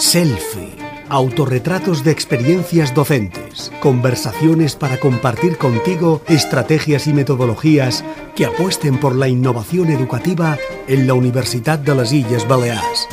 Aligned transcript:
Selfie. 0.00 0.74
Autorretratos 1.10 2.02
de 2.02 2.10
experiencias 2.10 2.94
docentes. 2.94 3.70
Conversaciones 3.80 4.74
para 4.74 4.98
compartir 4.98 5.58
contigo 5.58 6.22
estrategias 6.26 7.06
y 7.06 7.12
metodologías 7.12 8.02
que 8.34 8.46
apuesten 8.46 8.98
por 8.98 9.14
la 9.14 9.28
innovación 9.28 9.90
educativa 9.90 10.56
en 10.88 11.06
la 11.06 11.12
Universidad 11.12 11.78
de 11.78 11.94
las 11.94 12.14
Islas 12.14 12.48
Baleares. 12.48 13.08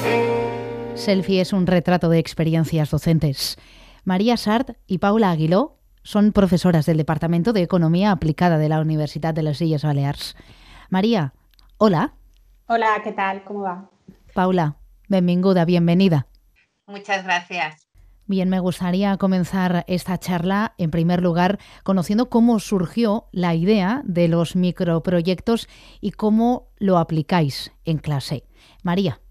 Selfie 0.95 1.41
es 1.41 1.51
un 1.51 1.67
retrato 1.67 2.07
de 2.07 2.19
experiencias 2.19 2.89
docentes. 2.89 3.57
María 4.05 4.37
Sart 4.37 4.77
y 4.87 4.99
Paula 4.99 5.31
Aguiló 5.31 5.79
son 6.03 6.31
profesoras 6.31 6.85
del 6.85 6.95
Departamento 6.95 7.51
de 7.51 7.63
Economía 7.63 8.11
Aplicada 8.11 8.57
de 8.57 8.69
la 8.69 8.79
Universidad 8.79 9.33
de 9.33 9.43
las 9.43 9.61
Islas 9.61 9.83
Baleares. 9.83 10.37
María, 10.89 11.33
hola. 11.77 12.13
Hola, 12.67 13.01
¿qué 13.03 13.11
tal? 13.11 13.43
¿Cómo 13.43 13.63
va? 13.63 13.89
Paula, 14.33 14.77
benvinguda, 15.09 15.65
bienvenida. 15.65 16.27
Muchas 16.87 17.23
gracias. 17.23 17.87
Bien, 18.25 18.49
me 18.49 18.59
gustaría 18.59 19.15
comenzar 19.17 19.85
esta 19.87 20.17
charla, 20.17 20.73
en 20.77 20.91
primer 20.91 21.21
lugar, 21.21 21.59
conociendo 21.83 22.29
cómo 22.29 22.59
surgió 22.59 23.27
la 23.31 23.55
idea 23.55 24.01
de 24.03 24.27
los 24.27 24.57
microproyectos 24.57 25.69
y 26.01 26.11
cómo 26.11 26.67
lo 26.77 26.97
aplicáis 26.97 27.71
en 27.85 27.99
clase. 27.99 28.43
María. 28.83 29.21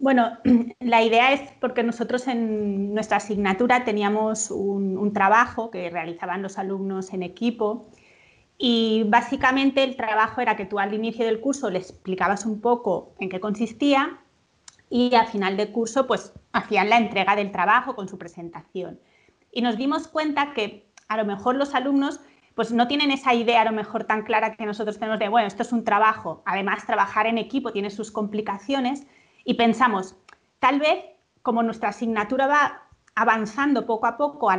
Bueno, 0.00 0.36
la 0.80 1.04
idea 1.04 1.32
es 1.32 1.42
porque 1.60 1.84
nosotros 1.84 2.26
en 2.26 2.92
nuestra 2.92 3.18
asignatura 3.18 3.84
teníamos 3.84 4.50
un, 4.50 5.12
trabajo 5.12 5.70
que 5.70 5.88
realizaban 5.90 6.42
los 6.42 6.58
alumnos 6.58 7.12
en 7.12 7.22
equipo 7.22 7.88
y 8.58 9.04
básicamente 9.06 9.84
el 9.84 9.94
trabajo 9.94 10.40
era 10.40 10.56
que 10.56 10.64
tú 10.64 10.80
al 10.80 10.92
inicio 10.92 11.24
del 11.24 11.40
curso 11.40 11.70
le 11.70 11.78
explicabas 11.78 12.46
un 12.46 12.60
poco 12.60 13.14
en 13.20 13.28
qué 13.28 13.38
consistía 13.38 14.18
y 14.92 15.14
al 15.14 15.26
final 15.26 15.56
del 15.56 15.72
curso 15.72 16.06
pues 16.06 16.34
hacían 16.52 16.90
la 16.90 16.98
entrega 16.98 17.34
del 17.34 17.50
trabajo 17.50 17.94
con 17.94 18.08
su 18.08 18.18
presentación. 18.18 19.00
Y 19.50 19.62
nos 19.62 19.78
dimos 19.78 20.06
cuenta 20.06 20.52
que 20.52 20.92
a 21.08 21.16
lo 21.16 21.24
mejor 21.24 21.56
los 21.56 21.74
alumnos 21.74 22.20
pues 22.54 22.72
no 22.72 22.86
tienen 22.86 23.10
esa 23.10 23.32
idea 23.32 23.62
a 23.62 23.64
lo 23.64 23.72
mejor 23.72 24.04
tan 24.04 24.20
clara 24.20 24.54
que 24.54 24.66
nosotros 24.66 24.98
tenemos 24.98 25.18
de, 25.18 25.30
bueno, 25.30 25.48
esto 25.48 25.62
es 25.62 25.72
un 25.72 25.84
trabajo, 25.84 26.42
además 26.44 26.84
trabajar 26.84 27.26
en 27.26 27.38
equipo 27.38 27.72
tiene 27.72 27.88
sus 27.88 28.10
complicaciones 28.10 29.06
y 29.46 29.54
pensamos, 29.54 30.14
tal 30.58 30.78
vez 30.78 31.02
como 31.40 31.62
nuestra 31.62 31.88
asignatura 31.88 32.46
va 32.46 32.82
avanzando 33.14 33.86
poco 33.86 34.06
a 34.06 34.18
poco, 34.18 34.50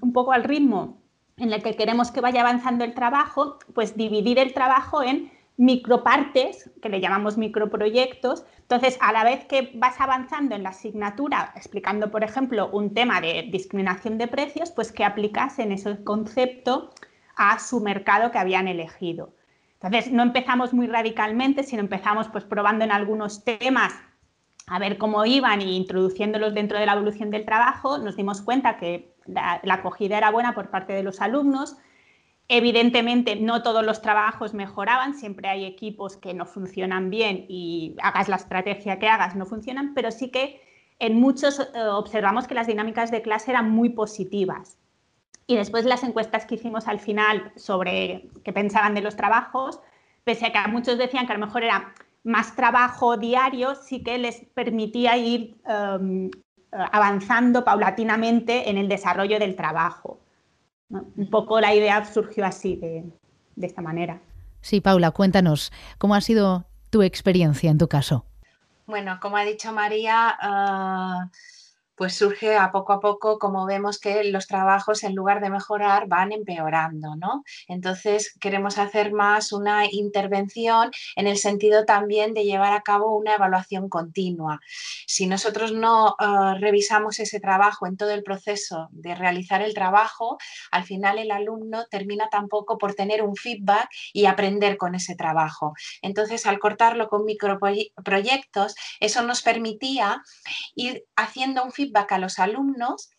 un 0.00 0.12
poco 0.14 0.32
al 0.32 0.44
ritmo 0.44 1.02
en 1.36 1.52
el 1.52 1.62
que 1.62 1.76
queremos 1.76 2.10
que 2.10 2.22
vaya 2.22 2.40
avanzando 2.40 2.84
el 2.84 2.94
trabajo, 2.94 3.58
pues 3.74 3.98
dividir 3.98 4.38
el 4.38 4.54
trabajo 4.54 5.02
en 5.02 5.30
micropartes, 5.56 6.70
que 6.80 6.88
le 6.88 7.00
llamamos 7.00 7.36
microproyectos. 7.36 8.44
Entonces, 8.60 8.98
a 9.00 9.12
la 9.12 9.24
vez 9.24 9.44
que 9.44 9.70
vas 9.74 10.00
avanzando 10.00 10.54
en 10.54 10.62
la 10.62 10.70
asignatura, 10.70 11.52
explicando, 11.56 12.10
por 12.10 12.24
ejemplo, 12.24 12.70
un 12.72 12.94
tema 12.94 13.20
de 13.20 13.48
discriminación 13.50 14.18
de 14.18 14.28
precios, 14.28 14.70
pues 14.70 14.92
que 14.92 15.04
aplicasen 15.04 15.72
ese 15.72 16.02
concepto 16.02 16.90
a 17.36 17.58
su 17.58 17.80
mercado 17.80 18.30
que 18.30 18.38
habían 18.38 18.68
elegido. 18.68 19.34
Entonces, 19.80 20.12
no 20.12 20.22
empezamos 20.22 20.72
muy 20.72 20.86
radicalmente, 20.86 21.64
sino 21.64 21.80
empezamos 21.80 22.28
pues 22.28 22.44
probando 22.44 22.84
en 22.84 22.92
algunos 22.92 23.44
temas 23.44 23.92
a 24.66 24.78
ver 24.78 24.96
cómo 24.96 25.24
iban 25.26 25.60
y 25.60 25.76
introduciéndolos 25.76 26.54
dentro 26.54 26.78
de 26.78 26.86
la 26.86 26.92
evolución 26.92 27.30
del 27.30 27.44
trabajo, 27.44 27.98
nos 27.98 28.16
dimos 28.16 28.42
cuenta 28.42 28.76
que 28.76 29.12
la 29.26 29.60
acogida 29.66 30.16
era 30.16 30.30
buena 30.30 30.54
por 30.54 30.70
parte 30.70 30.92
de 30.92 31.02
los 31.02 31.20
alumnos, 31.20 31.76
Evidentemente, 32.54 33.34
no 33.36 33.62
todos 33.62 33.82
los 33.82 34.02
trabajos 34.02 34.52
mejoraban, 34.52 35.14
siempre 35.14 35.48
hay 35.48 35.64
equipos 35.64 36.18
que 36.18 36.34
no 36.34 36.44
funcionan 36.44 37.08
bien 37.08 37.46
y 37.48 37.96
hagas 38.02 38.28
la 38.28 38.36
estrategia 38.36 38.98
que 38.98 39.08
hagas, 39.08 39.34
no 39.34 39.46
funcionan, 39.46 39.94
pero 39.94 40.10
sí 40.10 40.28
que 40.28 40.60
en 40.98 41.18
muchos 41.18 41.60
eh, 41.60 41.80
observamos 41.88 42.46
que 42.46 42.52
las 42.54 42.66
dinámicas 42.66 43.10
de 43.10 43.22
clase 43.22 43.52
eran 43.52 43.70
muy 43.70 43.88
positivas. 43.88 44.76
Y 45.46 45.56
después 45.56 45.86
las 45.86 46.02
encuestas 46.04 46.44
que 46.44 46.56
hicimos 46.56 46.88
al 46.88 47.00
final 47.00 47.52
sobre 47.56 48.28
qué 48.44 48.52
pensaban 48.52 48.92
de 48.92 49.00
los 49.00 49.16
trabajos, 49.16 49.80
pese 50.22 50.44
a 50.44 50.52
que 50.52 50.70
muchos 50.70 50.98
decían 50.98 51.26
que 51.26 51.32
a 51.32 51.38
lo 51.38 51.46
mejor 51.46 51.64
era 51.64 51.94
más 52.22 52.54
trabajo 52.54 53.16
diario, 53.16 53.76
sí 53.76 54.02
que 54.02 54.18
les 54.18 54.44
permitía 54.52 55.16
ir 55.16 55.56
em, 55.66 56.30
avanzando 56.70 57.64
paulatinamente 57.64 58.68
en 58.68 58.76
el 58.76 58.90
desarrollo 58.90 59.38
del 59.38 59.56
trabajo. 59.56 60.21
Un 60.92 61.30
poco 61.30 61.60
la 61.60 61.74
idea 61.74 62.04
surgió 62.04 62.44
así, 62.44 62.76
de, 62.76 63.04
esta 63.60 63.80
manera. 63.80 64.20
Sí, 64.60 64.80
Paula, 64.80 65.10
cuéntanos, 65.10 65.72
¿cómo 65.98 66.14
ha 66.14 66.20
sido 66.20 66.66
tu 66.90 67.02
experiencia 67.02 67.70
en 67.70 67.78
tu 67.78 67.88
caso? 67.88 68.26
Bueno, 68.86 69.18
como 69.20 69.36
ha 69.36 69.44
dicho 69.44 69.72
María, 69.72 70.36
ah, 70.40 71.30
pues 71.94 72.14
surge 72.14 72.56
a 72.56 72.72
poco 72.72 72.92
a 72.92 73.00
poco 73.00 73.38
como 73.38 73.66
vemos 73.66 73.98
que 73.98 74.24
los 74.24 74.46
trabajos 74.46 75.04
en 75.04 75.14
lugar 75.14 75.40
de 75.40 75.50
mejorar 75.50 76.08
van 76.08 76.32
empeorando, 76.32 77.16
¿no? 77.16 77.44
Entonces 77.68 78.34
queremos 78.40 78.78
hacer 78.78 79.12
más 79.12 79.52
una 79.52 79.86
intervención 79.90 80.90
en 81.16 81.26
el 81.26 81.36
sentido 81.36 81.84
también 81.84 82.34
de 82.34 82.44
llevar 82.44 82.72
a 82.72 82.82
cabo 82.82 83.16
una 83.16 83.34
evaluación 83.34 83.88
continua. 83.88 84.60
Si 85.06 85.26
nosotros 85.26 85.72
no 85.72 86.16
eh, 86.18 86.58
revisamos 86.58 87.20
ese 87.20 87.40
trabajo 87.40 87.86
en 87.86 87.96
todo 87.96 88.10
el 88.10 88.22
proceso 88.22 88.88
de 88.90 89.14
realizar 89.14 89.62
el 89.62 89.74
trabajo, 89.74 90.38
al 90.70 90.84
final 90.84 91.18
el 91.18 91.30
alumno 91.30 91.86
termina 91.90 92.28
tampoco 92.30 92.78
por 92.78 92.94
tener 92.94 93.22
un 93.22 93.36
feedback 93.36 93.88
y 94.12 94.26
aprender 94.26 94.76
con 94.76 94.94
ese 94.94 95.14
trabajo. 95.14 95.74
Entonces 96.00 96.46
al 96.46 96.58
cortarlo 96.58 97.08
con 97.08 97.24
microproyectos, 97.24 98.74
eso 99.00 99.22
nos 99.22 99.42
permitía 99.42 100.22
ir 100.74 101.04
haciendo 101.16 101.64
un 101.64 101.72
feedback 101.72 101.81
a 102.10 102.18
los 102.18 102.38
alumnos, 102.38 103.10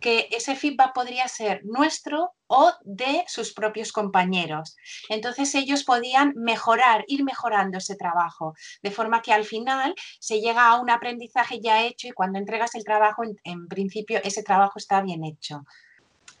que 0.00 0.28
ese 0.30 0.56
feedback 0.56 0.92
podría 0.92 1.26
ser 1.28 1.62
nuestro 1.64 2.32
o 2.46 2.72
de 2.82 3.24
sus 3.28 3.52
propios 3.52 3.92
compañeros. 3.92 4.76
Entonces 5.08 5.54
ellos 5.54 5.84
podían 5.84 6.34
mejorar, 6.36 7.04
ir 7.08 7.24
mejorando 7.24 7.78
ese 7.78 7.96
trabajo, 7.96 8.54
de 8.82 8.90
forma 8.90 9.22
que 9.22 9.32
al 9.32 9.44
final 9.44 9.94
se 10.20 10.40
llega 10.40 10.68
a 10.68 10.80
un 10.80 10.90
aprendizaje 10.90 11.60
ya 11.60 11.82
hecho 11.82 12.08
y 12.08 12.12
cuando 12.12 12.38
entregas 12.38 12.74
el 12.74 12.84
trabajo, 12.84 13.22
en, 13.44 13.68
principio 13.68 14.20
ese 14.22 14.42
trabajo 14.42 14.74
está 14.76 15.00
bien 15.00 15.24
hecho. 15.24 15.64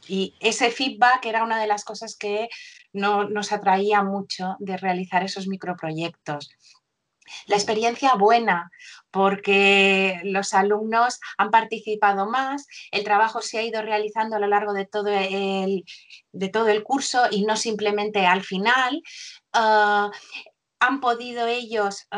Y 0.08 0.34
ese 0.40 0.70
feedback 0.70 1.24
era 1.26 1.44
una 1.44 1.60
de 1.60 1.68
las 1.68 1.84
cosas 1.84 2.16
que 2.16 2.48
no, 2.92 3.28
nos 3.28 3.52
atraía 3.52 4.02
mucho 4.02 4.56
de 4.58 4.76
realizar 4.76 5.22
esos 5.22 5.46
microproyectos. 5.46 6.50
La 7.46 7.56
experiencia 7.56 8.14
buena, 8.14 8.70
porque 9.10 10.20
los 10.24 10.54
alumnos 10.54 11.20
han 11.38 11.50
participado 11.50 12.28
más, 12.28 12.66
el 12.90 13.04
trabajo 13.04 13.42
se 13.42 13.58
ha 13.58 13.62
ido 13.62 13.82
realizando 13.82 14.36
a 14.36 14.38
lo 14.38 14.46
largo 14.46 14.72
de 14.72 14.86
todo 14.86 15.08
el, 15.08 15.84
de 16.32 16.48
todo 16.48 16.68
el 16.68 16.82
curso 16.82 17.26
y 17.30 17.44
no 17.44 17.56
simplemente 17.56 18.26
al 18.26 18.42
final. 18.42 19.02
Ah, 19.52 20.10
han 20.82 20.98
podido 20.98 21.46
ellos, 21.46 22.08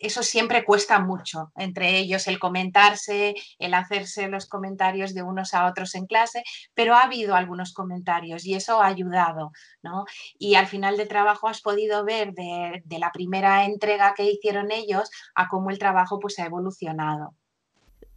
eso 0.00 0.22
siempre 0.24 0.64
cuesta 0.64 0.98
mucho, 0.98 1.52
entre 1.54 1.96
ellos 1.98 2.26
el 2.26 2.40
comentarse, 2.40 3.34
el 3.60 3.72
hacerse 3.72 4.26
los 4.26 4.46
comentarios 4.46 5.14
de 5.14 5.22
unos 5.22 5.54
a 5.54 5.66
otros 5.66 5.94
en 5.94 6.06
clase, 6.06 6.42
pero 6.74 6.94
ha 6.94 7.02
habido 7.02 7.36
algunos 7.36 7.72
comentarios 7.72 8.44
y 8.46 8.54
eso 8.54 8.82
ha 8.82 8.88
ayudado, 8.88 9.52
¿no? 9.80 10.06
Y 10.36 10.56
al 10.56 10.66
final 10.66 10.96
del 10.96 11.06
trabajo 11.06 11.46
has 11.46 11.60
podido 11.60 12.04
ver 12.04 12.32
de, 12.32 12.82
la 12.98 13.12
primera 13.12 13.64
entrega 13.64 14.14
que 14.14 14.24
hicieron 14.24 14.72
ellos 14.72 15.08
a 15.36 15.46
cómo 15.46 15.70
el 15.70 15.78
trabajo 15.78 16.18
pues 16.18 16.40
ha 16.40 16.46
evolucionado. 16.46 17.36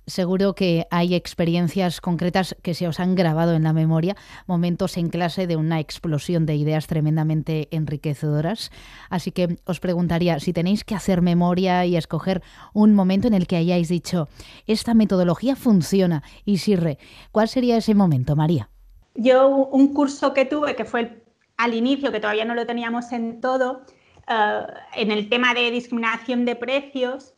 Seguro 0.07 0.55
que 0.55 0.87
hay 0.89 1.15
experiencias 1.15 1.99
concretas 1.99 2.55
que 2.63 2.73
se 2.73 2.87
os 2.87 3.01
han 3.01 3.13
grabado 3.13 3.53
en 3.55 3.63
la 3.63 3.73
memoria, 3.73 4.15
momentos 4.47 4.95
en 4.95 5.09
clase 5.09 5.47
de 5.47 5.57
una 5.57 5.81
explosión 5.81 6.45
de 6.45 6.55
ideas 6.55 6.87
tremendamente 6.87 7.67
enriquecedoras. 7.71 8.71
Así 9.09 9.31
que 9.31 9.59
os 9.65 9.81
preguntaría 9.81 10.39
si 10.39 10.53
tenéis 10.53 10.85
que 10.85 10.95
hacer 10.95 11.21
memoria 11.21 11.85
y 11.85 11.97
escoger 11.97 12.41
un 12.73 12.93
momento 12.93 13.27
en 13.27 13.33
el 13.33 13.47
que 13.47 13.57
hayáis 13.57 13.89
dicho, 13.89 14.29
esta 14.65 14.93
metodología 14.93 15.57
funciona 15.57 16.23
y 16.45 16.59
sirve. 16.59 16.99
¿Cuál 17.33 17.49
sería 17.49 17.75
ese 17.75 17.93
momento, 17.93 18.37
María? 18.37 18.69
Yo 19.13 19.49
un 19.49 19.93
curso 19.93 20.33
que 20.33 20.45
tuve, 20.45 20.77
que 20.77 20.85
fue 20.85 21.25
al 21.57 21.73
inicio, 21.73 22.13
que 22.13 22.21
todavía 22.21 22.45
no 22.45 22.55
lo 22.55 22.65
teníamos 22.65 23.11
en 23.11 23.41
todo, 23.41 23.81
eh, 24.25 24.61
en 24.95 25.11
el 25.11 25.27
tema 25.27 25.53
de 25.53 25.69
discriminación 25.69 26.45
de 26.45 26.55
precios, 26.55 27.33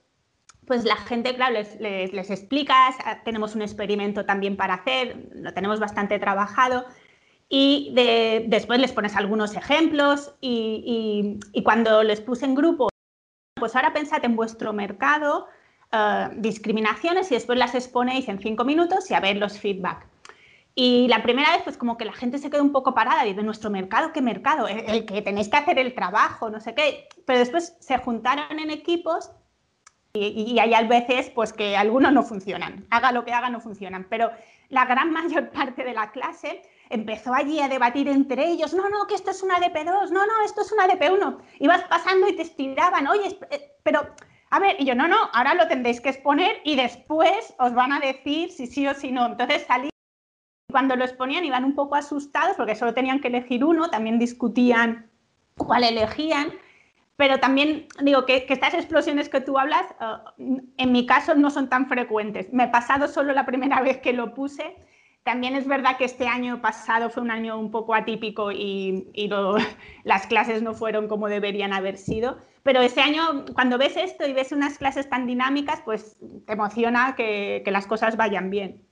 pues 0.70 0.86
la 0.86 0.98
gente, 0.98 1.34
claro, 1.34 1.56
les, 1.56 1.82
les, 1.82 2.30
explicas, 2.30 2.96
ah, 3.04 3.24
tenemos 3.26 3.56
un 3.56 3.64
experimento 3.64 4.24
también 4.24 4.56
para 4.56 4.76
hacer, 4.76 5.18
lo 5.34 5.52
tenemos 5.52 5.80
bastante 5.80 6.20
trabajado, 6.20 6.86
y 7.50 7.92
después 8.48 8.80
les 8.80 8.92
pones 8.92 9.16
algunos 9.16 9.56
ejemplos 9.56 10.36
y, 10.42 11.40
cuando 11.64 12.04
les 12.04 12.22
puse 12.22 12.46
en 12.46 12.54
grupo, 12.54 12.88
pues 13.56 13.76
ahora 13.76 13.94
pensad 13.94 14.24
en 14.24 14.36
vuestro 14.36 14.72
mercado, 14.72 15.48
ah, 15.92 16.30
discriminaciones 16.36 17.32
y 17.32 17.34
después 17.34 17.58
las 17.58 17.74
exponéis 17.74 18.30
en 18.30 18.38
cinco 18.38 18.64
minutos 18.64 19.10
y 19.10 19.16
a 19.16 19.20
ver 19.20 19.38
los 19.38 19.58
feedback. 19.58 20.06
Y 20.76 21.08
la 21.08 21.24
primera 21.24 21.52
vez, 21.52 21.64
pues 21.64 21.78
como 21.78 21.98
que 21.98 22.06
la 22.06 22.14
gente 22.14 22.38
se 22.38 22.52
quedó 22.52 22.62
un 22.62 22.72
poco 22.72 22.94
parada 22.94 23.26
y 23.26 23.34
de 23.34 23.42
nuestro 23.42 23.72
mercado, 23.72 24.14
¿qué 24.14 24.22
mercado? 24.22 24.68
el 24.68 25.08
que 25.08 25.24
tenéis 25.24 25.50
que 25.50 25.58
hacer 25.58 25.80
el 25.80 25.96
trabajo, 25.96 26.52
no 26.52 26.60
sé 26.60 26.76
qué. 26.76 27.10
Pero 27.26 27.40
después 27.40 27.76
se 27.80 27.98
juntaron 27.98 28.60
en 28.60 28.70
equipos 28.70 29.32
Y, 30.14 30.58
hay 30.58 30.74
a 30.74 30.82
veces 30.84 31.30
pues 31.30 31.54
que 31.54 31.78
algunos 31.78 32.12
no 32.12 32.24
funcionan, 32.24 32.88
haga 32.90 33.12
lo 33.12 33.24
que 33.26 33.32
haga 33.32 33.50
no 33.50 33.62
funcionan, 33.62 34.08
pero 34.10 34.32
la 34.70 34.86
gran 34.86 35.12
mayor 35.20 35.52
parte 35.52 35.84
de 35.84 35.94
la 35.94 36.12
clase 36.12 36.64
empezó 36.90 37.34
allí 37.34 37.60
a 37.60 37.68
debatir 37.68 38.08
entre 38.08 38.48
ellos, 38.48 38.74
no, 38.74 38.90
no, 38.90 39.06
que 39.06 39.14
esto 39.14 39.30
es 39.30 39.44
una 39.44 39.60
DP2, 39.60 40.10
no, 40.10 40.26
no, 40.26 40.42
esto 40.44 40.62
es 40.62 40.72
una 40.72 40.88
DP1. 40.88 41.38
Ibas 41.60 41.84
pasando 41.84 42.28
y 42.28 42.36
te 42.36 42.42
estiraban, 42.42 43.08
oye, 43.08 43.38
eh, 43.52 43.72
pero, 43.84 44.16
a 44.50 44.60
ver, 44.60 44.78
y 44.80 44.86
yo, 44.86 44.96
no, 44.96 45.08
no, 45.08 45.30
ahora 45.34 45.54
lo 45.54 45.68
tendréis 45.68 46.02
que 46.02 46.10
exponer 46.10 46.60
y 46.64 46.76
después 46.76 47.54
os 47.60 47.74
van 47.76 47.92
a 47.92 48.00
decir 48.00 48.52
si 48.52 48.66
sí 48.66 48.88
o 48.88 48.96
si 48.96 49.12
no. 49.12 49.28
Entonces 49.28 49.66
salí, 49.68 49.90
cuando 50.72 50.96
lo 50.96 51.06
exponían 51.06 51.46
iban 51.46 51.66
un 51.66 51.76
poco 51.76 51.96
asustados 51.96 52.58
porque 52.58 52.76
solo 52.76 52.96
tenían 52.96 53.20
que 53.20 53.28
elegir 53.28 53.64
uno, 53.64 53.92
también 53.92 54.18
discutían 54.18 55.12
cuál 55.56 55.84
elegían. 55.84 56.52
Pero 57.20 57.38
también 57.42 57.90
digo 58.02 58.26
que, 58.26 58.46
estas 58.48 58.74
explosiones 58.74 59.28
que 59.28 59.42
tú 59.42 59.60
hablas, 59.60 59.86
eh, 60.00 60.64
en 60.78 60.92
mi 60.94 61.06
caso 61.06 61.36
no 61.36 61.50
son 61.50 61.68
tan 61.68 61.90
frecuentes. 61.90 62.54
Me 62.54 62.64
he 62.64 62.68
pasado 62.70 63.10
solo 63.10 63.34
la 63.34 63.46
primera 63.46 63.82
vez 63.88 63.98
que 63.98 64.14
lo 64.14 64.34
puse 64.34 64.78
también 65.24 65.54
es 65.58 65.68
verdad 65.68 65.98
que 65.98 66.06
este 66.06 66.28
año 66.28 66.62
pasado 66.62 67.10
fue 67.10 67.22
un 67.22 67.30
año 67.30 67.60
un 67.60 67.72
poco 67.72 67.94
atípico 67.94 68.54
y, 68.54 69.12
las 70.06 70.28
clases 70.28 70.62
no 70.62 70.74
fueron 70.74 71.10
como 71.10 71.28
deberían 71.28 71.74
haber 71.74 71.98
sido, 71.98 72.40
pero 72.64 72.82
este 72.82 73.02
año 73.02 73.44
cuando 73.54 73.78
ves 73.78 73.98
esto 73.98 74.26
y 74.26 74.32
ves 74.32 74.54
unas 74.54 74.78
clases 74.78 75.10
tan 75.10 75.28
dinámicas, 75.28 75.82
pues 75.84 76.16
te 76.48 76.54
emociona 76.54 77.16
que, 77.18 77.62
las 77.66 77.86
cosas 77.86 78.16
vayan 78.16 78.50
bien. 78.50 78.88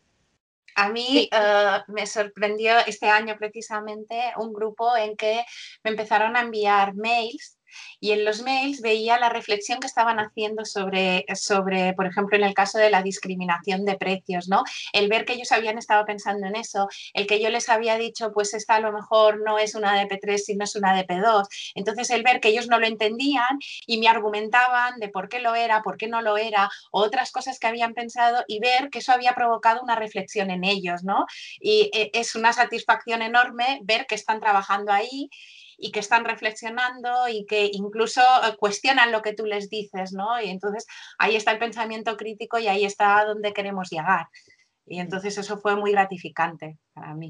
A 0.76 0.90
mí 0.90 1.30
eh, 1.32 1.78
me 1.88 2.06
sorprendió 2.06 2.74
este 2.86 3.08
año 3.08 3.38
precisamente 3.40 4.34
un 4.36 4.52
grupo 4.52 4.98
en 4.98 5.16
que 5.16 5.46
me 5.86 5.92
empezaron 5.92 6.36
a 6.36 6.42
enviar 6.42 6.94
mails 6.94 7.58
y 8.00 8.12
en 8.12 8.26
los 8.26 8.42
mails 8.42 8.82
veía 8.82 9.20
la 9.20 9.30
reflexión 9.30 9.80
que 9.80 9.88
estaban 9.88 10.20
haciendo 10.20 10.66
sobre, 10.66 11.26
sobre, 11.36 11.94
por 11.94 12.06
ejemplo, 12.06 12.38
en 12.38 12.44
el 12.44 12.54
caso 12.54 12.78
de 12.78 12.90
la 12.90 13.02
discriminación 13.02 13.86
de 13.86 13.98
precios, 13.98 14.48
¿no? 14.48 14.64
El 14.94 15.10
ver 15.10 15.26
que 15.26 15.34
ellos 15.34 15.52
habían 15.52 15.78
estado 15.78 16.06
pensando 16.06 16.48
en 16.48 16.56
eso, 16.56 16.88
el 17.14 17.28
que 17.28 17.42
yo 17.42 17.50
les 17.50 17.70
había 17.70 17.98
dicho, 17.98 18.32
pues 18.32 18.54
esta 18.54 18.76
a 18.76 18.80
lo 18.80 18.92
mejor 18.92 19.42
no 19.44 19.60
es 19.60 19.76
una 19.76 20.02
DP3, 20.02 20.38
sino 20.38 20.64
es 20.64 20.76
una 20.76 20.96
DP2. 20.96 21.48
Entonces, 21.76 22.10
el 22.10 22.24
ver 22.24 22.40
que 22.40 22.50
ellos 22.50 22.68
no 22.68 22.80
lo 22.80 22.88
entendían 22.88 23.60
y 23.86 24.00
me 24.00 24.08
argumentaban 24.08 25.00
de 25.00 25.10
por 25.10 25.30
qué 25.30 25.40
lo 25.40 25.56
era, 25.56 25.82
por 25.82 25.98
qué 25.98 26.08
no 26.08 26.22
lo 26.22 26.38
era, 26.38 26.70
o 26.92 27.02
otras 27.02 27.32
cosas 27.32 27.60
que 27.60 27.68
habían 27.68 27.94
pensado 27.94 28.44
y 28.48 28.60
ver 28.60 28.90
que 28.90 29.00
eso 29.00 29.12
había 29.12 29.34
provocado 29.34 29.82
una 29.82 29.96
reflexión 29.96 30.52
en 30.52 30.64
ellos, 30.64 31.04
¿no? 31.04 31.26
Y 31.60 31.90
eh, 31.94 32.12
es 32.14 32.36
una 32.36 32.54
satisfacción 32.54 33.22
enorme 33.22 33.80
ver 33.84 34.06
que 34.06 34.16
están 34.16 34.40
trabajando 34.40 34.92
ahí 34.92 35.30
y 35.78 35.92
que 35.92 36.00
están 36.00 36.26
reflexionando 36.26 37.28
y 37.30 37.46
que 37.46 37.70
incluso 37.72 38.22
eh, 38.22 38.56
cuestionan 38.58 39.12
lo 39.12 39.22
que 39.22 39.34
tú 39.34 39.46
les 39.46 39.70
dices, 39.70 40.12
¿no? 40.14 40.42
Y 40.42 40.50
entonces 40.50 40.86
ahí 41.20 41.36
está 41.36 41.52
el 41.52 41.60
pensamiento 41.60 42.18
crítico 42.18 42.58
y 42.58 42.68
ahí 42.68 42.84
está 42.84 43.24
donde 43.26 43.54
queremos 43.54 43.90
llegar. 43.90 44.28
Y 44.86 45.00
entonces 45.00 45.38
eso 45.38 45.58
fue 45.60 45.76
muy 45.76 45.92
gratificante 45.92 46.78
para 46.94 47.14
mí. 47.14 47.30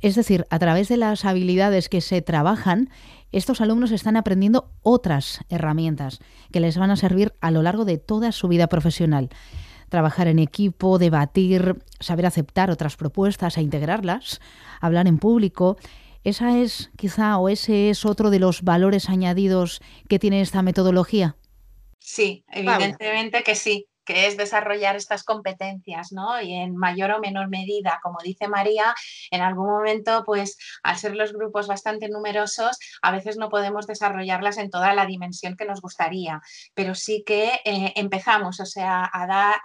Es 0.00 0.14
decir, 0.14 0.46
a 0.50 0.58
través 0.58 0.88
de 0.88 0.96
las 0.96 1.24
habilidades 1.24 1.88
que 1.88 2.00
se 2.00 2.22
trabajan, 2.22 2.88
estos 3.32 3.60
alumnos 3.60 3.90
están 3.90 4.16
aprendiendo 4.16 4.70
otras 4.82 5.40
herramientas 5.50 6.20
que 6.52 6.60
les 6.60 6.78
van 6.78 6.90
a 6.90 6.96
servir 6.96 7.34
a 7.40 7.50
lo 7.50 7.62
largo 7.62 7.84
de 7.84 7.98
toda 7.98 8.32
su 8.32 8.48
vida 8.48 8.66
profesional. 8.68 9.28
Trabajar 9.90 10.26
en 10.26 10.38
equipo, 10.38 10.98
debatir, 10.98 11.82
saber 12.00 12.24
aceptar 12.24 12.70
otras 12.70 12.96
propuestas 12.96 13.58
e 13.58 13.62
integrarlas, 13.62 14.40
hablar 14.80 15.06
en 15.06 15.18
público 15.18 15.76
¿Esa 16.24 16.58
es 16.58 16.90
quizá 16.96 17.38
o 17.38 17.48
ese 17.48 17.90
es 17.90 18.04
otro 18.04 18.30
de 18.30 18.38
los 18.38 18.62
valores 18.62 19.08
añadidos 19.08 19.80
que 20.08 20.18
tiene 20.18 20.40
esta 20.40 20.62
metodología? 20.62 21.36
Sí, 22.00 22.44
evidentemente 22.50 23.42
que 23.42 23.54
sí 23.54 23.86
que 24.04 24.26
es 24.26 24.36
desarrollar 24.36 24.96
estas 24.96 25.24
competencias, 25.24 26.12
¿no? 26.12 26.40
Y 26.40 26.54
en 26.54 26.76
mayor 26.76 27.10
o 27.12 27.20
menor 27.20 27.48
medida, 27.48 28.00
como 28.02 28.18
dice 28.22 28.48
María, 28.48 28.94
en 29.30 29.40
algún 29.40 29.66
momento, 29.66 30.22
pues 30.24 30.56
al 30.82 30.96
ser 30.96 31.14
los 31.16 31.32
grupos 31.32 31.66
bastante 31.66 32.08
numerosos, 32.08 32.78
a 33.02 33.12
veces 33.12 33.36
no 33.36 33.48
podemos 33.48 33.86
desarrollarlas 33.86 34.58
en 34.58 34.70
toda 34.70 34.94
la 34.94 35.06
dimensión 35.06 35.56
que 35.56 35.64
nos 35.64 35.80
gustaría, 35.80 36.40
pero 36.74 36.94
sí 36.94 37.22
que 37.26 37.60
eh, 37.64 37.92
empezamos, 37.96 38.60
o 38.60 38.66
sea, 38.66 39.08
a, 39.12 39.58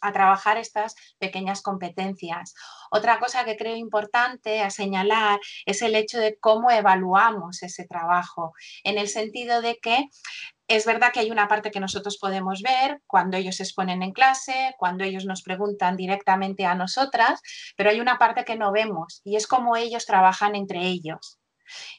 a 0.00 0.12
trabajar 0.12 0.58
estas 0.58 0.94
pequeñas 1.18 1.62
competencias. 1.62 2.54
Otra 2.90 3.18
cosa 3.18 3.44
que 3.44 3.56
creo 3.56 3.76
importante 3.76 4.60
a 4.60 4.70
señalar 4.70 5.40
es 5.64 5.82
el 5.82 5.94
hecho 5.94 6.18
de 6.18 6.36
cómo 6.38 6.70
evaluamos 6.70 7.62
ese 7.62 7.86
trabajo, 7.86 8.52
en 8.84 8.98
el 8.98 9.08
sentido 9.08 9.62
de 9.62 9.78
que 9.78 10.08
es 10.68 10.84
verdad 10.84 11.12
que 11.12 11.20
hay 11.20 11.30
una 11.30 11.48
parte 11.48 11.70
que 11.70 11.80
nosotros 11.80 12.18
podemos 12.18 12.62
ver 12.62 13.00
cuando 13.06 13.36
ellos 13.36 13.56
se 13.56 13.62
exponen 13.62 14.02
en 14.02 14.12
clase, 14.12 14.74
cuando 14.78 15.04
ellos 15.04 15.24
nos 15.24 15.42
preguntan 15.42 15.96
directamente 15.96 16.66
a 16.66 16.74
nosotras, 16.74 17.40
pero 17.76 17.90
hay 17.90 18.00
una 18.00 18.18
parte 18.18 18.44
que 18.44 18.56
no 18.56 18.72
vemos 18.72 19.20
y 19.24 19.36
es 19.36 19.46
cómo 19.46 19.76
ellos 19.76 20.06
trabajan 20.06 20.54
entre 20.54 20.80
ellos. 20.80 21.38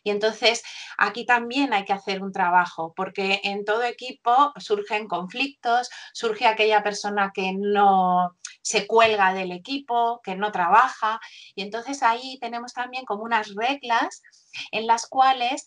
Y 0.04 0.12
entonces 0.12 0.64
aquí 0.98 1.26
también 1.26 1.74
hay 1.74 1.86
que 1.86 1.94
hacer 1.94 2.22
un 2.22 2.32
trabajo, 2.32 2.94
porque 2.96 3.42
en 3.44 3.66
todo 3.66 3.84
equipo 3.84 4.54
surgen 4.58 5.08
conflictos, 5.08 5.90
surge 6.14 6.46
aquella 6.46 6.84
persona 6.84 7.32
que 7.34 7.54
no 7.54 8.38
se 8.62 8.88
cuelga 8.88 9.34
del 9.34 9.52
equipo, 9.52 10.22
que 10.24 10.36
no 10.36 10.52
trabaja, 10.52 11.20
y 11.56 11.62
entonces 11.62 12.04
ahí 12.04 12.38
tenemos 12.40 12.74
también 12.74 13.06
como 13.06 13.24
unas 13.24 13.54
reglas 13.56 14.22
en 14.72 14.88
las 14.88 15.08
cuales 15.08 15.66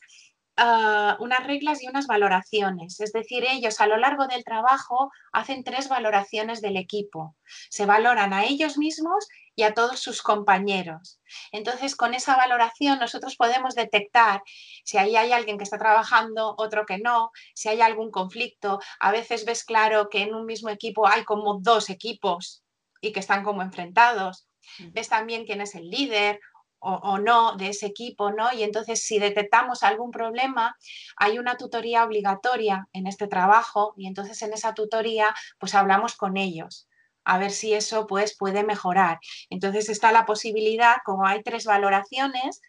Ah, 0.63 1.17
unas 1.21 1.47
reglas 1.47 1.83
y 1.83 1.89
unas 1.89 2.07
valoraciones. 2.07 3.01
Es 3.01 3.13
decir, 3.13 3.47
ellos 3.49 3.81
a 3.81 3.87
lo 3.87 3.97
largo 3.97 4.27
del 4.27 4.45
trabajo 4.45 5.11
hacen 5.33 5.65
tres 5.65 5.89
valoraciones 5.89 6.61
del 6.61 6.77
equipo. 6.77 7.35
Se 7.71 7.87
valoran 7.87 8.35
a 8.35 8.45
ellos 8.45 8.77
mismos 8.77 9.27
y 9.57 9.63
a 9.63 9.73
todos 9.73 10.01
sus 10.01 10.21
compañeros. 10.21 11.19
Entonces, 11.51 11.97
con 11.97 12.13
esa 12.13 12.37
valoración 12.37 12.99
nosotros 12.99 13.37
podemos 13.37 13.75
detectar 13.75 14.43
si 14.85 14.99
ahí 14.99 15.17
hay 15.17 15.33
alguien 15.33 15.57
que 15.57 15.65
está 15.65 15.79
trabajando, 15.79 16.55
otro 16.59 16.85
que 16.85 16.99
no, 16.99 17.31
si 17.55 17.71
hay 17.71 17.81
algún 17.81 18.11
conflicto. 18.11 18.81
A 18.99 19.13
veces 19.13 19.47
ves 19.47 19.65
claro 19.65 20.11
que 20.11 20.25
en 20.25 20.35
un 20.35 20.45
mismo 20.45 20.69
equipo 20.69 21.09
hay 21.09 21.25
como 21.25 21.59
dos 21.63 21.89
equipos 21.89 22.63
y 23.01 23.13
que 23.13 23.21
están 23.21 23.45
como 23.45 23.63
enfrentados. 23.63 24.47
Ves 24.93 25.09
también 25.09 25.47
quién 25.47 25.63
es 25.63 25.75
el 25.75 25.89
líder 25.89 26.39
o, 26.81 27.19
no 27.19 27.57
de 27.57 27.69
ese 27.69 27.87
equipo, 27.87 28.33
¿no? 28.33 28.53
Y 28.53 28.63
entonces 28.63 29.05
si 29.05 29.19
detectamos 29.19 29.83
algún 29.83 30.11
problema, 30.11 30.77
hay 31.17 31.39
una 31.39 31.57
tutoría 31.57 32.05
obligatoria 32.05 32.89
en 32.93 33.07
este 33.07 33.29
trabajo 33.29 33.95
y 33.97 34.07
entonces 34.07 34.41
en 34.43 34.53
esa 34.53 34.75
tutoría 34.75 35.35
pues 35.59 35.75
hablamos 35.75 36.17
con 36.17 36.37
ellos 36.37 36.89
a 37.25 37.39
ver 37.39 37.51
si 37.51 37.75
eso 37.75 38.07
pues 38.07 38.37
puede 38.37 38.65
mejorar. 38.65 39.21
Entonces 39.51 39.89
está 39.89 40.11
la 40.11 40.25
posibilidad, 40.25 40.97
como 41.05 41.27
hay 41.27 41.43
tres 41.43 41.65
valoraciones, 41.65 42.63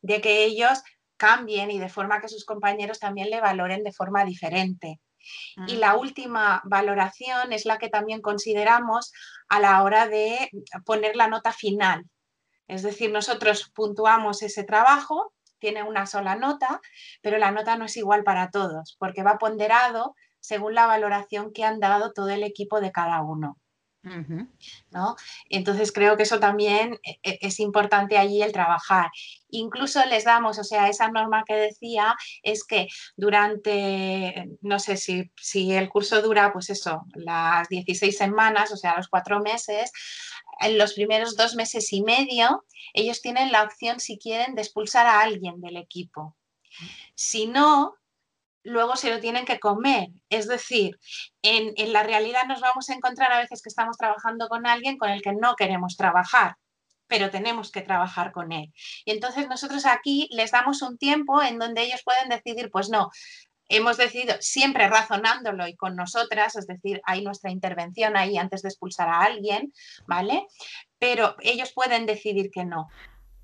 de 0.00 0.20
que 0.20 0.44
ellos 0.44 0.82
cambien 1.16 1.70
y 1.70 1.78
de 1.78 1.90
forma 1.90 2.20
que 2.20 2.28
sus 2.28 2.44
compañeros 2.44 2.98
también 2.98 3.28
le 3.30 3.40
valoren 3.40 3.84
de 3.84 3.92
forma 3.92 4.24
diferente. 4.24 4.98
Y 5.66 5.76
la 5.76 5.96
última 5.96 6.62
valoración 6.64 7.52
es 7.52 7.66
la 7.66 7.76
que 7.76 7.90
también 7.90 8.22
consideramos 8.22 9.12
a 9.48 9.60
la 9.60 9.82
hora 9.82 10.08
de 10.08 10.50
poner 10.86 11.16
la 11.16 11.28
nota 11.28 11.52
final 11.52 12.06
es 12.68 12.82
decir, 12.82 13.10
nosotros 13.10 13.70
puntuamos 13.74 14.42
ese 14.42 14.62
trabajo, 14.64 15.32
tiene 15.58 15.82
una 15.82 16.06
sola 16.06 16.36
nota, 16.36 16.80
pero 17.22 17.38
la 17.38 17.50
nota 17.50 17.76
no 17.76 17.86
es 17.86 17.96
igual 17.96 18.22
para 18.22 18.50
todos, 18.50 18.96
porque 18.98 19.22
va 19.22 19.38
ponderado 19.38 20.14
según 20.40 20.74
la 20.74 20.86
valoración 20.86 21.52
que 21.52 21.64
han 21.64 21.80
dado 21.80 22.12
todo 22.12 22.28
el 22.28 22.44
equipo 22.44 22.80
de 22.80 22.92
cada 22.92 23.22
uno. 23.22 23.58
¿no? 24.90 25.16
Entonces 25.48 25.92
creo 25.92 26.16
que 26.16 26.22
eso 26.22 26.40
también 26.40 26.98
e, 27.02 27.18
e, 27.22 27.38
es 27.42 27.60
importante 27.60 28.16
allí 28.16 28.42
el 28.42 28.52
trabajar. 28.52 29.10
Incluso 29.50 30.04
les 30.06 30.24
damos, 30.24 30.58
o 30.58 30.64
sea, 30.64 30.88
esa 30.88 31.10
norma 31.10 31.44
que 31.46 31.54
decía 31.54 32.14
es 32.42 32.64
que 32.64 32.88
durante, 33.16 34.46
no 34.60 34.78
sé 34.78 34.96
si, 34.96 35.30
si 35.36 35.72
el 35.72 35.88
curso 35.88 36.22
dura, 36.22 36.52
pues 36.52 36.70
eso, 36.70 37.02
las 37.14 37.68
16 37.68 38.16
semanas, 38.16 38.72
o 38.72 38.76
sea, 38.76 38.96
los 38.96 39.08
cuatro 39.08 39.40
meses, 39.40 39.90
en 40.60 40.78
los 40.78 40.94
primeros 40.94 41.36
dos 41.36 41.54
meses 41.54 41.92
y 41.92 42.02
medio, 42.02 42.64
ellos 42.92 43.20
tienen 43.20 43.52
la 43.52 43.62
opción, 43.62 44.00
si 44.00 44.18
quieren, 44.18 44.54
de 44.54 44.62
expulsar 44.62 45.06
a 45.06 45.20
alguien 45.20 45.60
del 45.60 45.76
equipo. 45.76 46.36
Si 47.14 47.46
no, 47.46 47.94
luego 48.62 48.96
se 48.96 49.10
lo 49.10 49.20
tienen 49.20 49.44
que 49.44 49.60
comer. 49.60 50.08
Es 50.28 50.48
decir, 50.48 50.98
en, 51.42 51.72
en, 51.76 51.92
la 51.92 52.02
realidad 52.02 52.44
nos 52.46 52.60
vamos 52.60 52.88
a 52.90 52.94
encontrar 52.94 53.32
a 53.32 53.38
veces 53.38 53.62
que 53.62 53.68
estamos 53.68 53.96
trabajando 53.96 54.48
con 54.48 54.66
alguien 54.66 54.98
con 54.98 55.10
el 55.10 55.22
que 55.22 55.32
no 55.32 55.56
queremos 55.56 55.96
trabajar, 55.96 56.56
pero 57.06 57.30
tenemos 57.30 57.70
que 57.72 57.82
trabajar 57.82 58.32
con 58.32 58.52
él. 58.52 58.72
Y 59.04 59.12
entonces 59.12 59.48
nosotros 59.48 59.86
aquí 59.86 60.28
les 60.30 60.50
damos 60.50 60.82
un 60.82 60.98
tiempo 60.98 61.42
en 61.42 61.58
donde 61.58 61.82
ellos 61.82 62.02
pueden 62.04 62.28
decidir, 62.28 62.70
pues 62.70 62.90
no, 62.90 63.10
hemos 63.68 63.96
decidido, 63.96 64.34
siempre 64.40 64.88
razonándolo 64.88 65.66
y 65.66 65.76
con 65.76 65.96
nosotras, 65.96 66.56
es 66.56 66.66
decir, 66.66 67.00
hay 67.04 67.22
nuestra 67.22 67.50
intervención 67.50 68.16
ahí 68.16 68.36
antes 68.36 68.62
de 68.62 68.68
expulsar 68.68 69.08
a 69.08 69.20
alguien, 69.20 69.72
¿vale? 70.06 70.46
Pero 70.98 71.36
ellos 71.40 71.72
pueden 71.72 72.06
decidir 72.06 72.50
que 72.50 72.64
no. 72.64 72.88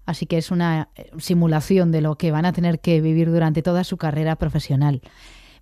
Así 0.06 0.26
que 0.26 0.38
es 0.38 0.50
una 0.50 0.90
eh, 0.96 1.10
simulación 1.18 1.92
de 1.92 2.00
lo 2.00 2.16
que 2.16 2.30
van 2.30 2.44
a 2.44 2.52
tener 2.52 2.80
que 2.80 3.00
vivir 3.00 3.30
durante 3.30 3.62
toda 3.62 3.84
su 3.84 3.96
carrera 3.96 4.36
profesional. 4.36 5.00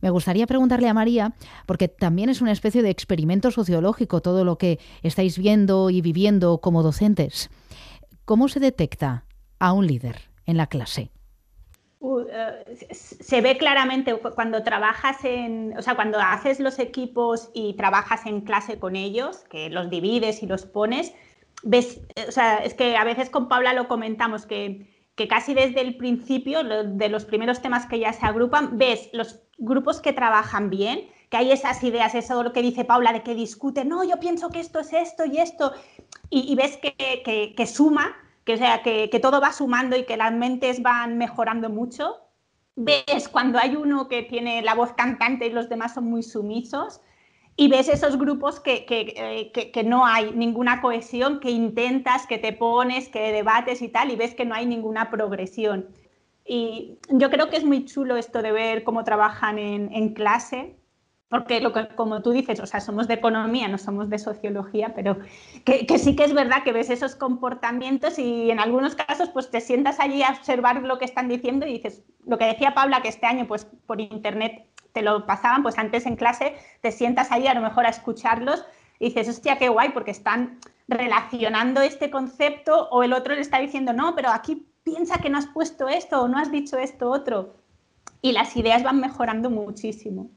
Me 0.00 0.10
gustaría 0.10 0.48
preguntarle 0.48 0.88
a 0.88 0.94
María, 0.94 1.34
porque 1.64 1.86
también 1.86 2.28
es 2.28 2.40
una 2.40 2.50
especie 2.50 2.82
de 2.82 2.90
experimento 2.90 3.52
sociológico 3.52 4.20
todo 4.20 4.44
lo 4.44 4.58
que 4.58 4.80
estáis 5.02 5.38
viendo 5.38 5.90
y 5.90 6.00
viviendo 6.00 6.58
como 6.58 6.82
docentes. 6.82 7.50
¿Cómo 8.24 8.48
se 8.48 8.58
detecta 8.58 9.24
a 9.60 9.72
un 9.72 9.86
líder 9.86 10.22
en 10.44 10.56
la 10.56 10.66
clase? 10.66 11.12
Eh, 12.04 12.88
se 12.90 13.40
ve 13.40 13.56
claramente 13.56 14.14
cuando 14.34 14.64
trabajas 14.64 15.24
en, 15.24 15.74
o 15.78 15.82
sea, 15.82 15.94
cuando 15.94 16.18
haces 16.18 16.58
los 16.58 16.80
equipos 16.80 17.50
y 17.54 17.74
trabajas 17.74 18.26
en 18.26 18.40
clase 18.40 18.80
con 18.80 18.96
ellos, 18.96 19.44
que 19.48 19.70
los 19.70 19.88
divides 19.88 20.42
y 20.42 20.46
los 20.46 20.66
pones, 20.66 21.14
ves, 21.62 22.00
eh, 22.16 22.24
o 22.28 22.32
sea, 22.32 22.56
es 22.56 22.74
que 22.74 22.96
a 22.96 23.04
veces 23.04 23.30
con 23.30 23.48
Paula 23.48 23.72
lo 23.72 23.86
comentamos, 23.86 24.46
que, 24.46 24.88
que 25.14 25.28
casi 25.28 25.54
desde 25.54 25.80
el 25.80 25.96
principio, 25.96 26.64
de 26.64 27.08
los 27.08 27.24
primeros 27.24 27.62
temas 27.62 27.86
que 27.86 28.00
ya 28.00 28.12
se 28.12 28.26
agrupan, 28.26 28.78
ves 28.78 29.08
los 29.12 29.40
grupos 29.58 30.00
que 30.00 30.12
trabajan 30.12 30.70
bien, 30.70 31.06
que 31.30 31.36
hay 31.36 31.52
esas 31.52 31.84
ideas, 31.84 32.16
eso 32.16 32.42
lo 32.42 32.52
que 32.52 32.62
dice 32.62 32.84
Paula, 32.84 33.12
de 33.12 33.22
que 33.22 33.36
discuten, 33.36 33.88
no, 33.88 34.02
yo 34.02 34.18
pienso 34.18 34.48
que 34.50 34.58
esto 34.58 34.80
es 34.80 34.92
esto 34.92 35.24
y 35.24 35.38
esto, 35.38 35.72
y, 36.30 36.52
ves 36.56 36.78
que, 36.78 37.54
que 37.56 37.66
suma 37.66 38.16
que, 38.44 38.56
sea, 38.56 38.82
que, 38.82 39.08
todo 39.20 39.40
va 39.40 39.52
sumando 39.52 39.96
y 39.96 40.04
que 40.04 40.16
las 40.16 40.32
mentes 40.32 40.82
van 40.82 41.18
mejorando 41.18 41.68
mucho. 41.70 42.16
Ves 42.74 43.28
cuando 43.30 43.58
hay 43.58 43.76
uno 43.76 44.08
que 44.08 44.22
tiene 44.22 44.62
la 44.62 44.74
voz 44.74 44.92
cantante 44.94 45.46
y 45.46 45.50
los 45.50 45.68
demás 45.68 45.94
son 45.94 46.04
muy 46.04 46.22
sumisos. 46.22 47.00
Y 47.54 47.68
ves 47.68 47.88
esos 47.88 48.16
grupos 48.16 48.60
que, 48.60 48.86
que, 48.86 49.52
eh, 49.54 49.84
no 49.84 50.06
hay 50.06 50.32
ninguna 50.32 50.80
cohesión, 50.80 51.38
que 51.38 51.50
intentas, 51.50 52.26
que 52.26 52.38
te 52.38 52.52
pones, 52.52 53.08
que 53.08 53.30
debates 53.30 53.82
y 53.82 53.88
tal, 53.88 54.10
y 54.10 54.16
ves 54.16 54.34
que 54.34 54.46
no 54.46 54.54
hay 54.54 54.64
ninguna 54.64 55.10
progresión. 55.10 55.88
Y 56.44 56.98
yo 57.08 57.30
creo 57.30 57.50
que 57.50 57.58
es 57.58 57.64
muy 57.64 57.84
chulo 57.84 58.16
esto 58.16 58.40
de 58.42 58.52
ver 58.52 58.84
cómo 58.84 59.04
trabajan 59.04 59.58
en, 59.58 59.92
en 59.92 60.14
clase, 60.14 60.76
porque 61.32 61.62
lo 61.62 61.72
que, 61.72 61.88
como 61.88 62.20
tú 62.20 62.30
dices, 62.32 62.60
o 62.60 62.66
sea, 62.66 62.78
somos 62.80 63.08
de 63.08 63.14
economía, 63.14 63.66
no 63.66 63.78
somos 63.78 64.10
de 64.10 64.18
sociología, 64.18 64.92
pero 64.94 65.16
que, 65.64 65.86
sí 65.98 66.14
que 66.14 66.24
es 66.24 66.34
verdad 66.34 66.62
que 66.62 66.74
ves 66.74 66.90
esos 66.90 67.14
comportamientos 67.14 68.18
y 68.18 68.50
en 68.50 68.60
algunos 68.60 68.94
casos 68.94 69.30
pues 69.30 69.50
te 69.50 69.62
sientas 69.62 69.98
allí 69.98 70.22
a 70.22 70.28
observar 70.28 70.82
lo 70.82 70.98
que 70.98 71.06
están 71.06 71.30
diciendo 71.30 71.66
y 71.66 71.72
dices, 71.72 72.02
lo 72.26 72.36
que 72.36 72.44
decía 72.44 72.74
Paula, 72.74 73.00
que 73.00 73.08
este 73.08 73.24
año 73.24 73.46
pues 73.46 73.64
por 73.86 73.98
internet 73.98 74.66
te 74.92 75.00
lo 75.00 75.24
pasaban, 75.24 75.62
pues 75.62 75.78
antes 75.78 76.04
en 76.04 76.16
clase 76.16 76.54
te 76.82 76.92
sientas 76.92 77.32
allí 77.32 77.46
a 77.46 77.54
lo 77.54 77.62
mejor 77.62 77.86
a 77.86 77.88
escucharlos 77.88 78.66
y 78.98 79.06
dices, 79.06 79.30
hostia, 79.30 79.56
qué 79.56 79.70
guay, 79.70 79.88
porque 79.92 80.10
están 80.10 80.58
relacionando 80.86 81.80
este 81.80 82.10
concepto 82.10 82.90
o 82.90 83.04
el 83.04 83.14
otro 83.14 83.34
le 83.34 83.40
está 83.40 83.58
diciendo, 83.58 83.94
no, 83.94 84.14
pero 84.14 84.28
aquí 84.28 84.66
piensa 84.82 85.16
que 85.16 85.30
no 85.30 85.38
has 85.38 85.46
puesto 85.46 85.88
esto 85.88 86.20
o 86.20 86.28
no 86.28 86.36
has 86.38 86.52
dicho 86.52 86.76
esto 86.76 87.08
otro. 87.10 87.56
Y 88.20 88.32
las 88.32 88.54
ideas 88.54 88.82
van 88.82 89.00
mejorando 89.00 89.48
muchísimo 89.48 90.28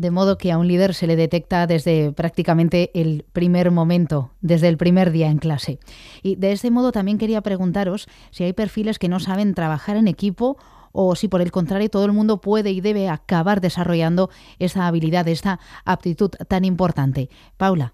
de 0.00 0.10
modo 0.10 0.38
que 0.38 0.50
a 0.50 0.56
un 0.56 0.66
líder 0.66 0.94
se 0.94 1.06
le 1.06 1.14
detecta 1.14 1.66
desde 1.66 2.10
prácticamente 2.12 2.90
el 2.94 3.26
primer 3.34 3.70
momento, 3.70 4.32
desde 4.40 4.68
el 4.68 4.78
primer 4.78 5.10
día 5.10 5.28
en 5.28 5.36
clase. 5.36 5.78
Y 6.22 6.36
de 6.36 6.52
ese 6.52 6.70
modo 6.70 6.90
también 6.90 7.18
quería 7.18 7.42
preguntaros 7.42 8.08
si 8.30 8.44
hay 8.44 8.54
perfiles 8.54 8.98
que 8.98 9.10
no 9.10 9.20
saben 9.20 9.52
trabajar 9.52 9.98
en 9.98 10.08
equipo 10.08 10.56
o 10.92 11.14
si 11.16 11.28
por 11.28 11.42
el 11.42 11.52
contrario 11.52 11.90
todo 11.90 12.06
el 12.06 12.12
mundo 12.12 12.40
puede 12.40 12.70
y 12.70 12.80
debe 12.80 13.10
acabar 13.10 13.60
desarrollando 13.60 14.30
esa 14.58 14.86
habilidad, 14.86 15.28
esta 15.28 15.60
aptitud 15.84 16.30
tan 16.48 16.64
importante. 16.64 17.28
Paula. 17.58 17.92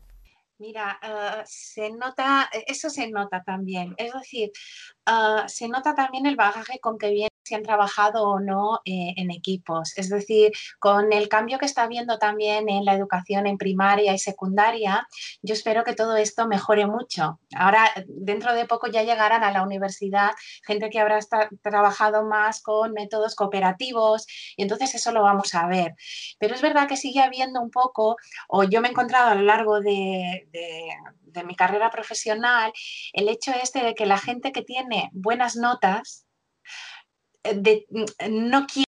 Mira, 0.58 0.98
eh, 1.02 1.42
se 1.44 1.90
nota, 1.90 2.48
eso 2.68 2.88
se 2.88 3.10
nota 3.10 3.42
también. 3.42 3.94
Es 3.98 4.14
decir, 4.14 4.52
eh, 5.06 5.48
se 5.48 5.68
nota 5.68 5.94
también 5.94 6.26
el 6.26 6.36
bagaje 6.36 6.78
con 6.80 6.98
que 6.98 7.10
viene 7.10 7.30
si 7.46 7.54
han 7.54 7.62
trabajado 7.62 8.28
o 8.28 8.40
no 8.40 8.80
eh, 8.84 9.14
en 9.16 9.30
equipos. 9.30 9.96
Es 9.96 10.08
decir, 10.08 10.52
con 10.78 11.12
el 11.12 11.28
cambio 11.28 11.58
que 11.58 11.66
está 11.66 11.84
habiendo 11.84 12.18
también 12.18 12.68
en 12.68 12.84
la 12.84 12.94
educación 12.94 13.46
en 13.46 13.56
primaria 13.56 14.12
y 14.12 14.18
secundaria, 14.18 15.06
yo 15.42 15.54
espero 15.54 15.84
que 15.84 15.94
todo 15.94 16.16
esto 16.16 16.48
mejore 16.48 16.86
mucho. 16.86 17.38
Ahora, 17.56 17.88
dentro 18.08 18.52
de 18.54 18.66
poco 18.66 18.88
ya 18.88 19.04
llegarán 19.04 19.44
a 19.44 19.52
la 19.52 19.62
universidad 19.62 20.30
gente 20.64 20.90
que 20.90 20.98
habrá 20.98 21.20
trabajado 21.62 22.24
más 22.24 22.60
con 22.62 22.92
métodos 22.92 23.34
cooperativos 23.36 24.26
y 24.56 24.62
entonces 24.62 24.94
eso 24.94 25.12
lo 25.12 25.22
vamos 25.22 25.54
a 25.54 25.66
ver. 25.68 25.94
Pero 26.38 26.54
es 26.54 26.62
verdad 26.62 26.88
que 26.88 26.96
sigue 26.96 27.20
habiendo 27.20 27.60
un 27.60 27.70
poco, 27.70 28.16
o 28.48 28.64
yo 28.64 28.80
me 28.80 28.88
he 28.88 28.90
encontrado 28.90 29.30
a 29.30 29.34
lo 29.34 29.42
largo 29.42 29.80
de, 29.80 30.48
de 31.36 31.44
mi 31.44 31.54
carrera 31.54 31.90
profesional, 31.90 32.72
el 33.12 33.28
hecho 33.28 33.52
este 33.52 33.84
de 33.84 33.94
que 33.94 34.06
la 34.06 34.18
gente 34.18 34.50
que 34.50 34.62
tiene 34.62 34.95
buenas 35.12 35.56
notas, 35.56 36.26
Mm, 37.54 38.04
no 38.50 38.66
quiere 38.66 38.86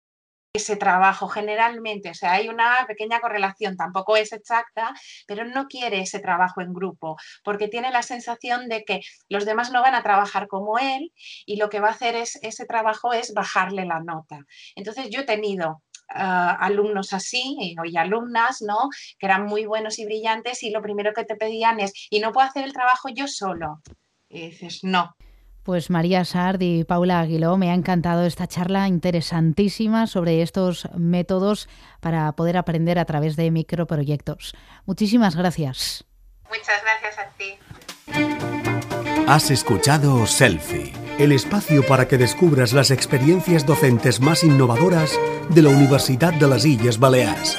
ese 0.53 0.77
trabajo 0.77 1.27
generalmente, 1.27 2.12
o 2.12 2.13
sea, 2.13 2.33
hay 2.33 2.47
una 2.47 2.85
pequeña 2.88 3.19
correlación, 3.19 3.75
tampoco 3.75 4.15
es 4.15 4.31
exacta, 4.31 4.93
pero 5.27 5.43
no 5.43 5.67
quiere 5.67 6.00
ese 6.00 6.19
trabajo 6.19 6.62
en 6.62 6.74
grupo, 6.74 7.17
porque 7.43 7.67
tiene 7.67 7.91
la 7.91 8.03
sensación 8.03 8.69
de 8.69 8.85
que 8.85 9.01
los 9.27 9.45
demás 9.45 9.71
no 9.71 9.81
van 9.81 9.95
a 9.95 10.03
trabajar 10.03 10.47
como 10.47 10.79
él 10.79 11.12
y 11.45 11.57
lo 11.57 11.69
que 11.69 11.81
va 11.81 11.89
a 11.89 11.91
hacer 11.91 12.15
es 12.15 12.38
ese 12.41 12.65
trabajo 12.65 13.12
es 13.12 13.33
bajarle 13.33 13.85
la 13.85 14.00
nota. 14.00 14.39
Entonces 14.75 15.09
yo 15.09 15.21
he 15.21 15.25
tenido 15.25 15.83
ah, 16.09 16.55
alumnos 16.62 17.12
así 17.12 17.57
y, 17.59 17.97
alumnas, 17.97 18.62
¿no? 18.62 18.89
Que 19.19 19.25
eran 19.25 19.45
muy 19.45 19.65
buenos 19.65 20.00
y 20.00 20.05
brillantes 20.05 20.63
y 20.63 20.69
lo 20.69 20.81
primero 20.81 21.12
que 21.13 21.25
te 21.25 21.35
pedían 21.35 21.81
es, 21.81 21.91
¿y 22.09 22.21
no 22.21 22.31
puedo 22.31 22.47
hacer 22.47 22.63
el 22.63 22.71
trabajo 22.71 23.09
yo 23.09 23.27
solo? 23.27 23.81
Y 24.29 24.50
dices, 24.51 24.83
no, 24.83 25.15
pues 25.65 25.89
María 25.89 26.24
Sard 26.24 26.62
y 26.62 26.84
Paula 26.84 27.19
Aguiló, 27.19 27.57
me 27.57 27.72
ha 27.72 27.74
encantado 27.74 28.24
esta 28.24 28.48
charla 28.48 28.88
interesantísima 28.88 30.05
sobre 30.05 30.43
estos 30.43 30.88
métodos 30.95 31.67
para 32.00 32.31
poder 32.34 32.55
aprender 32.55 33.00
a 33.00 33.05
través 33.05 33.36
de 33.36 33.50
microproyectos. 33.50 34.53
Muchísimas 34.86 35.36
gracias. 35.36 36.05
Muchas 36.48 36.81
gracias 36.84 37.17
a 37.17 37.29
ti. 37.36 37.57
Has 39.27 39.50
escuchado 39.50 40.27
Selfie, 40.27 40.93
el 41.17 41.31
espacio 41.31 41.84
para 41.88 42.07
que 42.07 42.19
descubras 42.19 42.72
las 42.72 42.91
experiencias 42.91 43.65
docentes 43.65 44.22
más 44.22 44.43
innovadoras 44.43 45.19
de 45.50 45.63
la 45.63 45.69
Universidad 45.69 46.34
de 46.34 46.48
las 46.48 46.63
Islas 46.63 47.00
Baleares. 47.00 47.57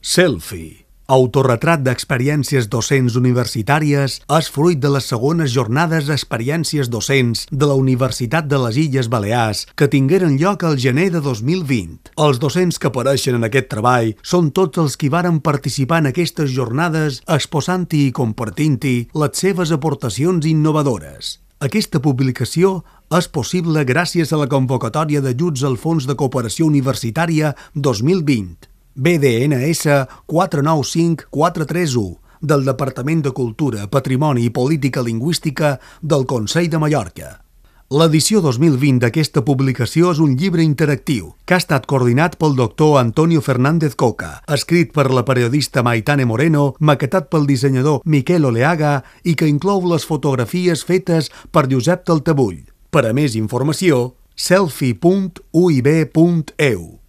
Selfie 0.00 0.79
Autorretrat 1.10 1.80
d'experiències 1.82 2.68
docents 2.70 3.16
universitàries 3.18 4.12
és 4.36 4.50
fruit 4.54 4.78
de 4.78 4.92
les 4.94 5.08
segones 5.10 5.50
jornades 5.50 6.06
d'experiències 6.06 6.86
docents 6.86 7.48
de 7.50 7.66
la 7.66 7.74
Universitat 7.74 8.46
de 8.46 8.60
les 8.62 8.78
Illes 8.78 9.08
Balears 9.10 9.64
que 9.74 9.88
tingueren 9.90 10.38
lloc 10.38 10.62
al 10.62 10.78
gener 10.78 11.08
de 11.10 11.24
2020. 11.24 12.14
Els 12.14 12.38
docents 12.38 12.78
que 12.78 12.92
apareixen 12.92 13.40
en 13.40 13.48
aquest 13.48 13.66
treball 13.74 14.12
són 14.22 14.52
tots 14.54 14.78
els 14.78 14.94
qui 14.94 15.10
varen 15.10 15.42
participar 15.42 15.98
en 16.04 16.12
aquestes 16.12 16.54
jornades 16.54 17.18
exposant-hi 17.26 18.06
i 18.06 18.14
compartint-hi 18.14 18.96
les 19.10 19.44
seves 19.46 19.74
aportacions 19.74 20.46
innovadores. 20.46 21.40
Aquesta 21.58 21.98
publicació 21.98 22.84
és 23.18 23.26
possible 23.26 23.82
gràcies 23.82 24.30
a 24.30 24.38
la 24.38 24.46
convocatòria 24.46 25.26
d'ajuts 25.26 25.66
al 25.66 25.74
Fons 25.74 26.06
de 26.06 26.14
Cooperació 26.14 26.70
Universitària 26.70 27.56
2020 27.74 28.69
BDNS 28.94 29.86
495431 30.26 32.18
del 32.40 32.64
Departament 32.64 33.22
de 33.22 33.30
Cultura, 33.30 33.86
Patrimoni 33.86 34.44
i 34.44 34.50
Política 34.50 35.02
Lingüística 35.02 35.80
del 36.00 36.26
Consell 36.26 36.70
de 36.70 36.78
Mallorca. 36.78 37.44
L'edició 37.90 38.38
2020 38.38 39.02
d'aquesta 39.02 39.42
publicació 39.42 40.12
és 40.14 40.22
un 40.22 40.38
llibre 40.38 40.62
interactiu 40.62 41.34
que 41.42 41.56
ha 41.56 41.58
estat 41.58 41.90
coordinat 41.90 42.38
pel 42.38 42.54
doctor 42.54 43.00
Antonio 43.00 43.42
Fernández 43.42 43.96
Coca, 43.98 44.46
escrit 44.46 44.94
per 44.94 45.10
la 45.10 45.26
periodista 45.26 45.82
Maitane 45.82 46.22
Moreno, 46.24 46.78
maquetat 46.78 47.26
pel 47.34 47.50
dissenyador 47.50 48.06
Miquel 48.06 48.46
Oleaga 48.46 49.02
i 49.24 49.34
que 49.34 49.50
inclou 49.50 49.82
les 49.90 50.06
fotografies 50.06 50.86
fetes 50.86 51.34
per 51.50 51.66
Josep 51.66 52.06
Taltabull. 52.06 52.62
Per 52.94 53.10
a 53.10 53.12
més 53.12 53.34
informació, 53.34 54.14
selfie.uib.eu 54.38 56.99